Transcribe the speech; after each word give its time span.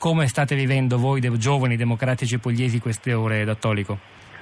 Come 0.00 0.28
state 0.28 0.54
vivendo 0.54 0.96
voi, 0.96 1.20
de- 1.20 1.36
giovani 1.36 1.76
democratici 1.76 2.38
pugliesi, 2.38 2.78
queste 2.80 3.12
ore 3.12 3.44
d'Attolico? 3.44 3.98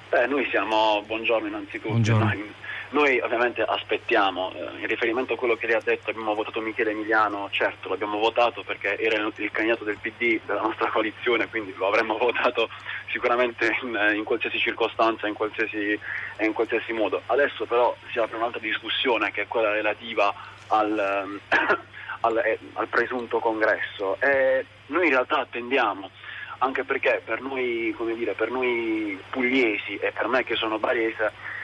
Beh, 0.08 0.28
noi 0.28 0.46
siamo, 0.50 1.02
buongiorno 1.04 1.48
innanzitutto, 1.48 1.88
Buongiorno. 1.88 2.26
Noi, 2.26 2.44
noi 2.90 3.20
ovviamente 3.20 3.62
aspettiamo, 3.62 4.52
eh, 4.54 4.80
in 4.80 4.86
riferimento 4.86 5.34
a 5.34 5.36
quello 5.36 5.56
che 5.56 5.66
lei 5.66 5.76
ha 5.76 5.82
detto 5.82 6.10
abbiamo 6.10 6.34
votato 6.34 6.60
Michele 6.60 6.92
Emiliano, 6.92 7.48
certo 7.50 7.88
l'abbiamo 7.88 8.18
votato 8.18 8.62
perché 8.62 8.98
era 8.98 9.16
il, 9.16 9.50
candidato 9.50 9.84
del 9.84 9.98
PD 10.00 10.40
della 10.46 10.62
nostra 10.62 10.88
coalizione, 10.92 11.48
quindi 11.48 11.74
lo 11.76 11.88
avremmo 11.88 12.16
votato 12.16 12.68
sicuramente 13.10 13.76
in, 13.82 14.12
in 14.14 14.24
qualsiasi 14.24 14.58
circostanza, 14.58 15.26
in 15.26 15.34
qualsiasi, 15.34 15.98
in 16.40 16.52
qualsiasi 16.52 16.92
modo. 16.92 17.20
Adesso 17.26 17.66
però 17.66 17.94
si 18.10 18.18
apre 18.18 18.36
un'altra 18.36 18.60
discussione 18.60 19.30
che 19.32 19.42
è 19.42 19.48
quella 19.48 19.70
relativa 19.70 20.34
al, 20.68 20.98
ehm, 20.98 21.40
al, 22.20 22.38
eh, 22.38 22.58
al 22.72 22.86
presunto 22.88 23.38
congresso 23.38 24.18
e 24.20 24.64
noi 24.86 25.04
in 25.04 25.10
realtà 25.10 25.40
attendiamo 25.40 26.10
anche 26.58 26.84
perché 26.84 27.22
per 27.24 27.40
noi, 27.40 27.94
dire, 28.16 28.32
per 28.32 28.50
noi 28.50 29.20
pugliesi 29.30 29.96
e 29.96 30.10
per 30.10 30.26
me 30.26 30.42
che 30.42 30.56
sono 30.56 30.78
barese 30.78 31.56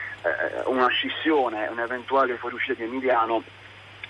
una 0.65 0.87
scissione, 0.87 1.67
un'eventuale 1.67 2.37
fuoriuscita 2.37 2.73
di 2.73 2.83
Emiliano 2.83 3.43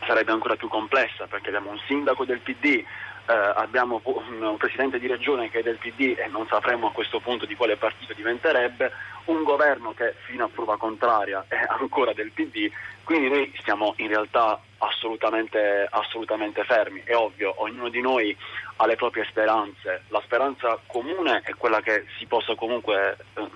sarebbe 0.06 0.32
ancora 0.32 0.56
più 0.56 0.68
complessa 0.68 1.26
perché 1.28 1.48
abbiamo 1.48 1.72
un 1.72 1.80
sindaco 1.88 2.26
del 2.26 2.40
PD, 2.40 2.84
eh, 3.28 3.34
abbiamo 3.34 4.02
un, 4.04 4.56
presidente 4.58 5.00
di 5.00 5.08
regione 5.08 5.50
che 5.50 5.60
è 5.60 5.64
del 5.64 5.78
PD 5.78 6.16
e 6.18 6.28
non 6.28 6.46
sapremo 6.48 6.88
a 6.88 6.92
questo 6.92 7.20
punto 7.20 7.46
di 7.46 7.56
quale 7.56 7.76
partito 7.76 8.14
diventerebbe, 8.14 8.92
un 9.26 9.44
governo 9.44 9.94
che 9.94 10.14
fino 10.26 10.46
a 10.46 10.50
prova 10.54 10.78
contraria 10.78 11.44
è 11.48 11.58
ancora 11.68 12.14
del 12.14 12.32
PD, 12.32 12.70
quindi 13.04 13.30
noi 13.30 13.54
stiamo 13.60 13.94
in 13.98 14.08
realtà 14.08 14.60
assolutamente, 14.78 15.88
assolutamente 15.90 16.64
fermi. 16.64 17.02
È 17.04 17.16
ovvio, 17.16 17.56
ognuno 17.58 17.90
di 17.90 18.02
noi 18.02 18.36
ha 18.78 18.86
le 18.86 18.96
proprie 18.96 19.26
speranze, 19.26 20.04
la 20.10 20.22
speranza 20.24 20.78
comune 20.86 21.42
è 21.44 21.54
quella 21.56 21.82
che 21.82 22.06
si 22.18 22.26
possa 22.28 22.56
comunque 22.56 23.18
eh, 23.34 23.48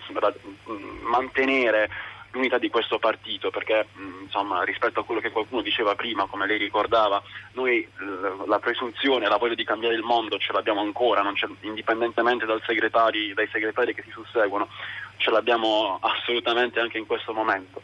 mantenere 1.01 1.89
l'unità 2.31 2.58
di 2.58 2.69
questo 2.69 2.99
partito 2.99 3.49
perché 3.49 3.88
mh, 3.91 4.23
insomma 4.23 4.63
rispetto 4.63 4.99
a 4.99 5.05
quello 5.05 5.22
che 5.22 5.31
qualcuno 5.31 5.61
diceva 5.61 5.95
prima 5.95 6.25
come 6.25 6.45
lei 6.45 6.58
ricordava 6.58 7.22
noi 7.53 7.88
l- 7.97 8.44
la 8.47 8.59
presunzione 8.59 9.27
la 9.27 9.38
voglia 9.38 9.55
di 9.55 9.63
cambiare 9.63 9.95
il 9.95 10.03
mondo 10.03 10.38
ce 10.38 10.53
l'abbiamo 10.53 10.81
ancora 10.81 11.23
indipendentemente 11.61 12.45
segretari, 12.66 13.33
dai 13.33 13.47
segretari 13.52 13.94
che 13.94 14.03
si 14.03 14.11
susseguono 14.11 14.69
ce 15.17 15.31
l'abbiamo 15.31 15.97
assolutamente 16.02 16.80
anche 16.80 16.97
in 16.97 17.05
questo 17.05 17.33
momento. 17.33 17.81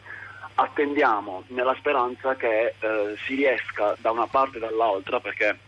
Attendiamo 0.54 1.44
nella 1.48 1.74
speranza 1.74 2.34
che 2.34 2.74
eh, 2.78 3.16
si 3.26 3.34
riesca 3.34 3.94
da 3.98 4.10
una 4.10 4.26
parte 4.26 4.56
e 4.56 4.60
dall'altra 4.60 5.20
perché 5.20 5.58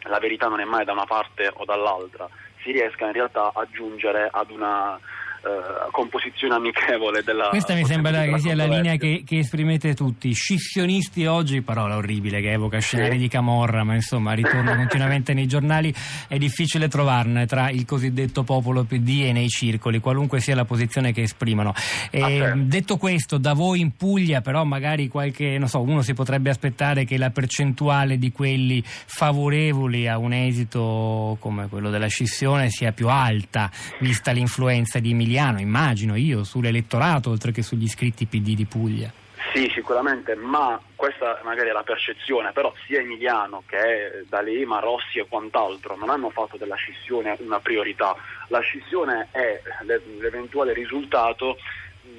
la 0.00 0.18
verità 0.18 0.48
non 0.48 0.60
è 0.60 0.64
mai 0.64 0.84
da 0.84 0.92
una 0.92 1.04
parte 1.04 1.50
o 1.52 1.64
dall'altra 1.64 2.28
si 2.66 2.72
riesca 2.72 3.06
in 3.06 3.12
realtà 3.12 3.52
a 3.54 3.66
giungere 3.70 4.28
ad 4.30 4.50
una 4.50 4.98
eh, 5.44 5.90
composizione 5.90 6.54
amichevole 6.54 7.22
della 7.22 7.48
Questa 7.48 7.74
mi 7.74 7.84
sembra 7.84 8.24
che 8.24 8.38
sia 8.38 8.54
la 8.54 8.66
linea 8.66 8.96
che, 8.96 9.22
che 9.24 9.38
esprimete 9.38 9.94
tutti. 9.94 10.32
Scissionisti 10.32 11.26
oggi, 11.26 11.62
parola 11.62 11.96
orribile 11.96 12.40
che 12.40 12.52
evoca 12.52 12.78
scenari 12.78 13.12
Sì. 13.12 13.18
di 13.18 13.28
Camorra, 13.28 13.84
ma 13.84 13.94
insomma 13.94 14.32
ritorna 14.32 14.74
continuamente 14.76 15.32
nei 15.34 15.46
giornali. 15.46 15.94
È 16.28 16.36
difficile 16.38 16.88
trovarne 16.88 17.46
tra 17.46 17.70
il 17.70 17.84
cosiddetto 17.84 18.42
popolo 18.42 18.84
PD 18.84 19.22
e 19.24 19.32
nei 19.32 19.48
circoli, 19.48 19.98
qualunque 20.00 20.40
sia 20.40 20.54
la 20.54 20.64
posizione 20.64 21.12
che 21.12 21.22
esprimono. 21.22 21.74
E, 22.10 22.20
Ah, 22.22 22.28
certo. 22.28 22.58
Detto 22.64 22.96
questo, 22.96 23.38
da 23.38 23.52
voi 23.52 23.80
in 23.80 23.96
Puglia, 23.96 24.40
però 24.40 24.64
magari 24.64 25.08
qualche, 25.08 25.58
non 25.58 25.68
so, 25.68 25.80
uno 25.80 26.02
si 26.02 26.12
potrebbe 26.14 26.50
aspettare 26.50 27.04
che 27.04 27.16
la 27.18 27.30
percentuale 27.30 28.18
di 28.18 28.32
quelli 28.32 28.82
favorevoli 28.84 30.08
a 30.08 30.18
un 30.18 30.32
esito 30.32 31.36
come 31.40 31.68
quello 31.68 31.90
della 31.90 32.06
scissione 32.06 32.70
sia 32.70 32.92
più 32.92 33.08
alta, 33.08 33.70
vista 34.00 34.30
l'influenza 34.32 34.98
di 34.98 35.14
Emiliano, 35.36 35.60
immagino 35.60 36.14
io, 36.16 36.44
sull'elettorato 36.44 37.28
oltre 37.28 37.52
che 37.52 37.62
sugli 37.62 37.84
iscritti 37.84 38.24
PD 38.24 38.54
di 38.54 38.64
Puglia. 38.64 39.12
Sì, 39.52 39.70
sicuramente, 39.74 40.34
ma 40.34 40.80
questa 40.94 41.40
magari 41.44 41.68
è 41.68 41.72
la 41.72 41.82
percezione, 41.82 42.52
però 42.52 42.72
sia 42.86 43.00
Emiliano 43.00 43.62
che 43.66 44.24
D'Alema, 44.28 44.80
Rossi 44.80 45.18
e 45.18 45.26
quant'altro 45.28 45.94
non 45.96 46.08
hanno 46.08 46.30
fatto 46.30 46.56
della 46.56 46.74
scissione 46.74 47.36
una 47.40 47.60
priorità. 47.60 48.16
La 48.48 48.60
scissione 48.60 49.28
è 49.30 49.60
l'e- 49.82 50.02
l'eventuale 50.18 50.72
risultato 50.72 51.58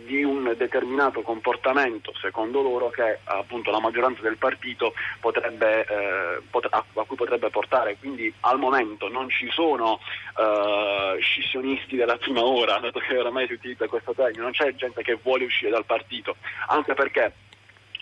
di 0.08 0.24
un 0.24 0.54
determinato 0.58 1.22
comportamento, 1.22 2.14
secondo 2.20 2.62
loro, 2.62 2.90
che 2.90 3.20
appunto 3.26 3.72
la 3.72 3.80
maggioranza 3.80 4.22
del 4.22 4.38
partito 4.38 4.94
potrebbe, 5.20 5.82
eh, 5.82 6.42
pot- 6.50 6.70
a, 6.72 6.84
cui 7.06 7.16
potrebbe 7.16 7.50
portare. 7.50 7.98
Quindi 8.00 8.34
al 8.42 8.58
momento 8.58 9.10
non 9.10 9.30
ci 9.30 9.50
sono 9.52 10.00
eh, 10.38 11.18
scissionisti 11.20 11.96
della 11.96 12.18
prima 12.18 12.44
ora, 12.44 12.80
dato 12.80 13.00
che 13.00 13.18
oramai 13.18 13.48
si 13.48 13.54
utilizza 13.54 13.88
questo 13.88 14.14
termine, 14.14 14.42
non 14.42 14.52
c'è 14.52 14.74
gente 14.76 15.04
che 15.04 15.20
vuole 15.22 15.46
uscire 15.46 15.72
dal 15.72 15.86
partito, 15.86 16.38
anche 16.68 16.94
perché 16.94 17.34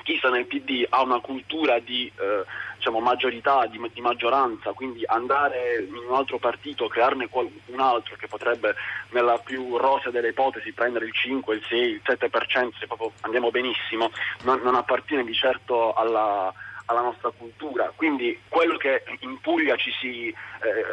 chi 0.06 0.18
sta 0.18 0.30
nel 0.30 0.46
PD 0.46 0.86
ha 0.88 1.02
una 1.02 1.20
cultura 1.20 1.80
di 1.80 2.10
eh, 2.16 2.44
diciamo, 2.78 3.00
maggiorità, 3.00 3.66
di, 3.66 3.82
di 3.92 4.02
maggioranza, 4.02 4.72
quindi 4.74 5.04
andare 5.08 5.84
in 5.88 6.06
un 6.08 6.14
altro 6.14 6.38
partito, 6.38 6.88
crearne 6.88 7.28
un 7.32 7.80
altro 7.80 8.16
che 8.16 8.28
potrebbe 8.28 8.76
nella 9.10 9.40
più 9.40 9.78
rosea 9.78 10.12
delle 10.12 10.30
ipotesi 10.30 10.72
prendere 10.74 11.06
il 11.06 11.14
5, 11.14 11.56
il 11.56 11.66
6, 11.68 11.90
il 11.90 12.02
7%, 12.06 12.78
se 12.78 12.86
proprio 12.86 13.12
andiamo 13.22 13.50
benissimo, 13.50 14.12
non, 14.44 14.62
non 14.62 14.76
appartiene 14.76 15.24
di 15.24 15.34
certo 15.34 15.94
alla, 15.94 16.54
alla 16.86 17.02
nostra 17.02 17.32
cultura. 17.36 17.92
Quindi 17.96 18.40
quello 18.48 18.78
che 18.78 19.04
in 19.22 19.40
Puglia 19.42 19.76
ci 19.76 19.92
si, 20.00 20.28
eh, 20.28 20.86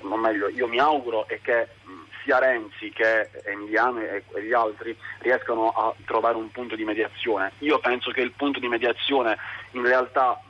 o 0.00 0.16
meglio, 0.16 0.48
io 0.48 0.66
mi 0.66 0.78
auguro 0.78 1.28
è 1.28 1.38
che 1.42 1.68
sia 2.26 2.40
Renzi 2.40 2.90
che 2.90 3.30
Emiliano 3.44 4.00
e, 4.00 4.24
e 4.34 4.42
gli 4.42 4.52
altri 4.52 4.94
riescano 5.20 5.70
a 5.70 5.94
trovare 6.04 6.36
un 6.36 6.50
punto 6.50 6.74
di 6.74 6.84
mediazione. 6.84 7.52
Io 7.60 7.78
penso 7.78 8.10
che 8.10 8.20
il 8.20 8.32
punto 8.32 8.58
di 8.58 8.66
mediazione 8.66 9.38
in 9.70 9.86
realtà 9.86 10.40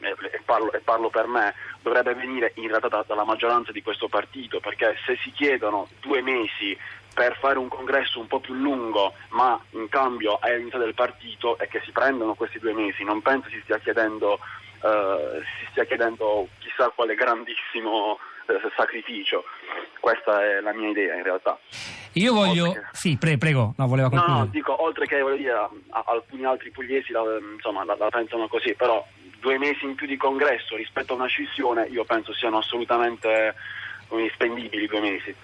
e, 0.00 0.40
parlo, 0.44 0.72
e 0.72 0.80
parlo 0.80 1.10
per 1.10 1.26
me, 1.26 1.54
dovrebbe 1.82 2.14
venire 2.14 2.52
in 2.56 2.68
realtà 2.68 2.88
da- 2.88 3.04
dalla 3.06 3.24
maggioranza 3.24 3.72
di 3.72 3.82
questo 3.82 4.08
partito, 4.08 4.60
perché 4.60 4.96
se 5.04 5.18
si 5.22 5.30
chiedono 5.32 5.88
due 6.00 6.22
mesi 6.22 6.76
per 7.14 7.36
fare 7.38 7.58
un 7.58 7.68
congresso 7.68 8.20
un 8.20 8.26
po' 8.26 8.40
più 8.40 8.54
lungo, 8.54 9.14
ma 9.30 9.58
in 9.70 9.88
cambio 9.88 10.40
è 10.40 10.56
l'unità 10.56 10.78
del 10.78 10.94
partito 10.94 11.58
e 11.58 11.66
che 11.68 11.80
si 11.84 11.90
prendono 11.90 12.34
questi 12.34 12.58
due 12.58 12.74
mesi, 12.74 13.04
non 13.04 13.22
penso 13.22 13.48
si 13.48 13.60
stia 13.62 13.78
chiedendo, 13.78 14.38
eh, 14.82 15.42
si 15.58 15.66
stia 15.70 15.84
chiedendo 15.84 16.48
chissà 16.58 16.90
quale 16.90 17.14
grandissimo 17.14 18.18
eh, 18.48 18.60
sacrificio. 18.76 19.44
Questa 20.06 20.40
è 20.40 20.60
la 20.60 20.72
mia 20.72 20.88
idea 20.90 21.16
in 21.16 21.24
realtà. 21.24 21.58
Io 22.12 22.32
voglio... 22.32 22.70
Che- 22.70 22.82
Sì, 22.92 23.16
pre- 23.16 23.38
prego, 23.38 23.74
no, 23.76 23.88
voleva 23.88 24.06
No, 24.06 24.14
concludere. 24.14 24.44
no, 24.44 24.50
dico, 24.52 24.80
oltre 24.84 25.04
che 25.06 25.20
voglio 25.20 25.36
dire, 25.36 25.50
a- 25.50 25.68
a- 25.90 26.04
alcuni 26.06 26.44
altri 26.44 26.70
pugliesi 26.70 27.10
la, 27.10 27.22
insomma, 27.56 27.82
la, 27.84 27.96
la 27.98 28.08
pensano 28.08 28.46
così, 28.46 28.72
però 28.74 29.04
due 29.40 29.58
mesi 29.58 29.84
in 29.84 29.96
più 29.96 30.06
di 30.06 30.16
congresso 30.16 30.76
rispetto 30.76 31.12
a 31.12 31.16
una 31.16 31.26
scissione 31.26 31.88
io 31.90 32.04
penso 32.04 32.32
siano 32.34 32.58
assolutamente 32.58 33.56
eh, 34.10 34.30
spendibili 34.32 34.86
due 34.86 35.00
mesi. 35.00 35.34